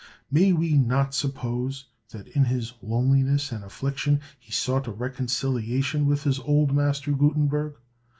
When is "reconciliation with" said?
4.91-6.23